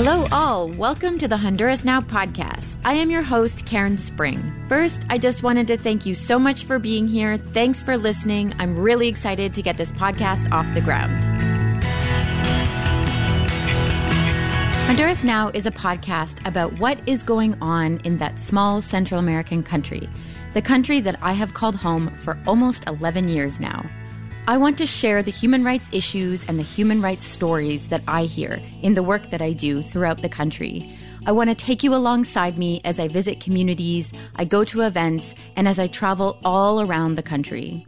[0.00, 0.68] Hello, all.
[0.68, 2.78] Welcome to the Honduras Now podcast.
[2.84, 4.54] I am your host, Karen Spring.
[4.68, 7.36] First, I just wanted to thank you so much for being here.
[7.36, 8.54] Thanks for listening.
[8.60, 11.24] I'm really excited to get this podcast off the ground.
[14.86, 19.64] Honduras Now is a podcast about what is going on in that small Central American
[19.64, 20.08] country,
[20.54, 23.84] the country that I have called home for almost 11 years now.
[24.48, 28.24] I want to share the human rights issues and the human rights stories that I
[28.24, 30.90] hear in the work that I do throughout the country.
[31.26, 35.34] I want to take you alongside me as I visit communities, I go to events,
[35.54, 37.84] and as I travel all around the country.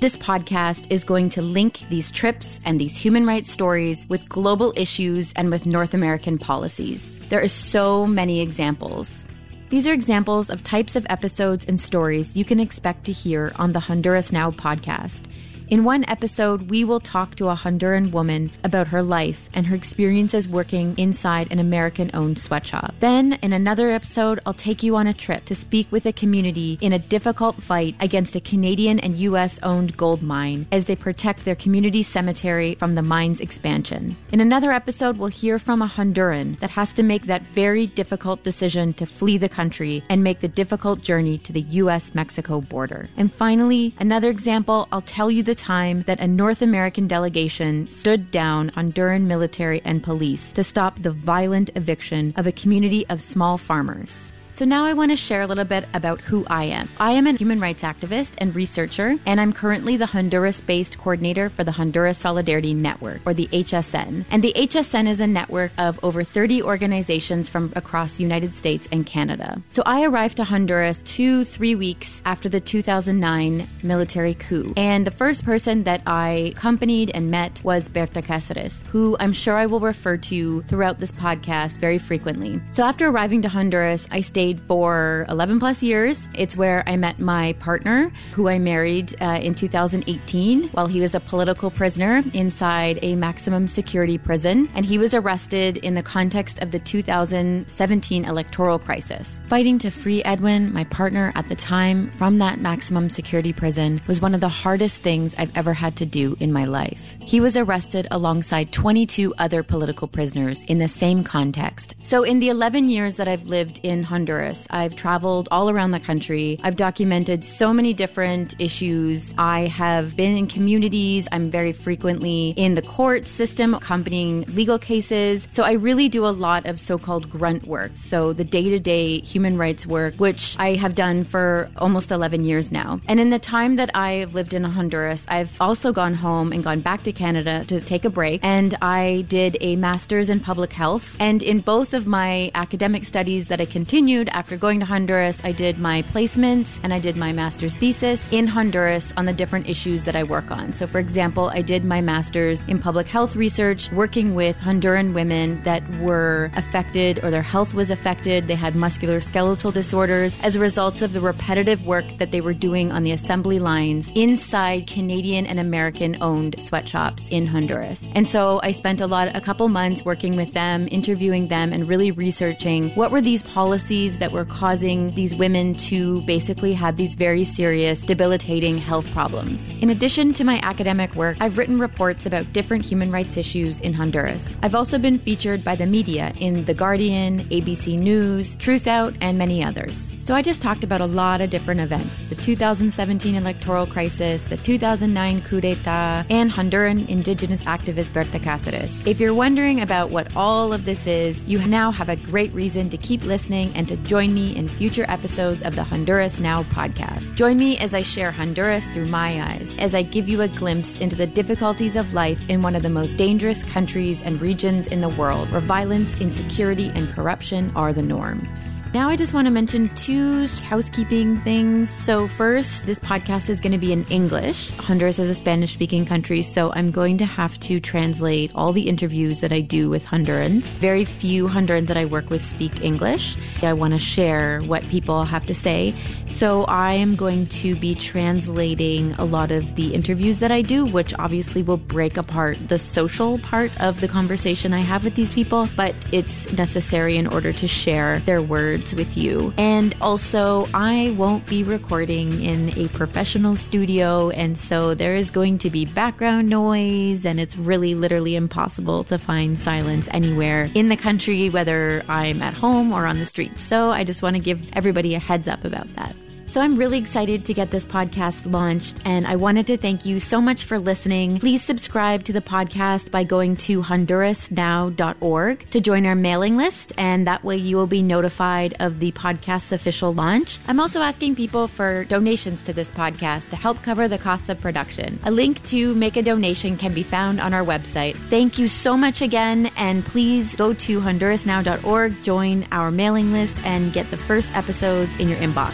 [0.00, 4.74] This podcast is going to link these trips and these human rights stories with global
[4.76, 7.18] issues and with North American policies.
[7.30, 9.24] There are so many examples.
[9.70, 13.72] These are examples of types of episodes and stories you can expect to hear on
[13.72, 15.22] the Honduras Now podcast.
[15.68, 19.74] In one episode, we will talk to a Honduran woman about her life and her
[19.76, 22.94] experiences working inside an American owned sweatshop.
[23.00, 26.78] Then, in another episode, I'll take you on a trip to speak with a community
[26.80, 29.58] in a difficult fight against a Canadian and U.S.
[29.62, 34.16] owned gold mine as they protect their community cemetery from the mine's expansion.
[34.30, 38.42] In another episode, we'll hear from a Honduran that has to make that very difficult
[38.42, 42.14] decision to flee the country and make the difficult journey to the U.S.
[42.14, 43.08] Mexico border.
[43.16, 48.30] And finally, another example, I'll tell you the time that a North American delegation stood
[48.30, 53.58] down Honduran military and police to stop the violent eviction of a community of small
[53.58, 54.32] farmers.
[54.54, 56.86] So now I want to share a little bit about who I am.
[57.00, 61.48] I am a human rights activist and researcher, and I'm currently the Honduras based coordinator
[61.48, 64.26] for the Honduras Solidarity Network, or the HSN.
[64.30, 68.86] And the HSN is a network of over 30 organizations from across the United States
[68.92, 69.62] and Canada.
[69.70, 74.74] So I arrived to Honduras two, three weeks after the 2009 military coup.
[74.76, 79.54] And the first person that I accompanied and met was Berta Cáceres, who I'm sure
[79.54, 82.60] I will refer to throughout this podcast very frequently.
[82.72, 86.28] So after arriving to Honduras, I stayed stayed for 11 plus years.
[86.34, 91.14] It's where I met my partner, who I married uh, in 2018 while he was
[91.14, 94.68] a political prisoner inside a maximum security prison.
[94.74, 99.38] And he was arrested in the context of the 2017 electoral crisis.
[99.46, 104.20] Fighting to free Edwin, my partner at the time, from that maximum security prison was
[104.20, 107.16] one of the hardest things I've ever had to do in my life.
[107.20, 111.94] He was arrested alongside 22 other political prisoners in the same context.
[112.02, 114.66] So, in the 11 years that I've lived in Honduras, Honduras.
[114.70, 116.58] I've traveled all around the country.
[116.62, 119.34] I've documented so many different issues.
[119.36, 121.28] I have been in communities.
[121.32, 125.46] I'm very frequently in the court system accompanying legal cases.
[125.50, 127.92] So I really do a lot of so called grunt work.
[127.94, 132.44] So the day to day human rights work, which I have done for almost 11
[132.44, 133.00] years now.
[133.08, 136.80] And in the time that I've lived in Honduras, I've also gone home and gone
[136.80, 138.40] back to Canada to take a break.
[138.42, 141.16] And I did a master's in public health.
[141.20, 144.42] And in both of my academic studies that I continued, continued.
[144.42, 148.46] After going to Honduras, I did my placements and I did my master's thesis in
[148.46, 150.72] Honduras on the different issues that I work on.
[150.72, 155.62] So, for example, I did my master's in public health research working with Honduran women
[155.62, 158.46] that were affected or their health was affected.
[158.46, 162.92] They had musculoskeletal disorders as a result of the repetitive work that they were doing
[162.92, 168.08] on the assembly lines inside Canadian and American owned sweatshops in Honduras.
[168.14, 171.88] And so I spent a lot, a couple months working with them, interviewing them, and
[171.88, 177.14] really researching what were these policies that were causing these women to basically have these
[177.14, 179.72] very serious, debilitating health problems.
[179.80, 183.92] In addition to my academic work, I've written reports about different human rights issues in
[183.92, 184.56] Honduras.
[184.62, 189.62] I've also been featured by the media in The Guardian, ABC News, Truthout, and many
[189.62, 190.14] others.
[190.20, 194.56] So I just talked about a lot of different events the 2017 electoral crisis, the
[194.56, 199.06] 2009 coup d'etat, and Honduran indigenous activist Berta Cáceres.
[199.06, 202.88] If you're wondering about what all of this is, you now have a great reason
[202.90, 207.34] to keep listening and to join me in future episodes of the Honduras Now podcast.
[207.34, 210.98] Join me as I share Honduras through my eyes, as I give you a glimpse
[210.98, 215.00] into the difficulties of life in one of the most dangerous countries and regions in
[215.00, 218.48] the world, where violence, insecurity, and corruption are the norm.
[218.94, 221.88] Now, I just want to mention two housekeeping things.
[221.88, 224.70] So, first, this podcast is going to be in English.
[224.72, 228.90] Honduras is a Spanish speaking country, so I'm going to have to translate all the
[228.90, 230.64] interviews that I do with Hondurans.
[230.74, 233.34] Very few Hondurans that I work with speak English.
[233.62, 235.94] I want to share what people have to say.
[236.28, 240.84] So, I am going to be translating a lot of the interviews that I do,
[240.84, 245.32] which obviously will break apart the social part of the conversation I have with these
[245.32, 249.52] people, but it's necessary in order to share their words episodes with you.
[249.56, 255.58] And also, I won't be recording in a professional studio, and so there is going
[255.58, 260.96] to be background noise, and it's really literally impossible to find silence anywhere in the
[260.96, 263.58] country, whether I'm at home or on the street.
[263.58, 266.14] So I just want to give everybody a heads up about that.
[266.52, 270.20] So I'm really excited to get this podcast launched, and I wanted to thank you
[270.20, 271.38] so much for listening.
[271.38, 277.26] Please subscribe to the podcast by going to hondurasnow.org to join our mailing list, and
[277.26, 280.58] that way you will be notified of the podcast's official launch.
[280.68, 284.60] I'm also asking people for donations to this podcast to help cover the cost of
[284.60, 285.20] production.
[285.24, 288.14] A link to make a donation can be found on our website.
[288.28, 293.90] Thank you so much again, and please go to hondurasnow.org, join our mailing list, and
[293.94, 295.72] get the first episodes in your inbox.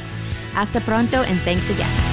[0.58, 2.07] Hasta pronto and thanks again.